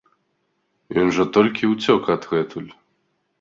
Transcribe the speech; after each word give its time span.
Ён 1.01 1.07
жа 1.17 1.25
толькі 1.35 1.69
ўцёк 1.73 2.09
адгэтуль! 2.15 2.67